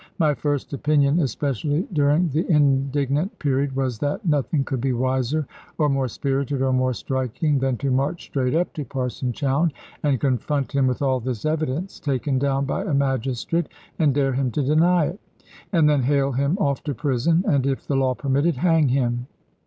[0.17, 5.45] My first opinion, especially during the indignant period, was that nothing could be wiser,
[5.77, 10.19] or more spirited, or more striking, than to march straight up to Parson Chowne and
[10.19, 13.69] confront him with all this evidence, taken down by a magistrate,
[13.99, 15.19] and dare him to deny it;
[15.71, 19.27] and then hale him off to prison, and (if the law permitted) hang him.